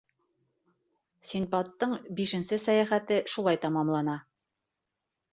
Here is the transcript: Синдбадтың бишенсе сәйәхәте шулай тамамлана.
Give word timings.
Синдбадтың 1.31 1.93
бишенсе 2.19 2.59
сәйәхәте 2.63 3.17
шулай 3.35 3.59
тамамлана. 3.67 4.17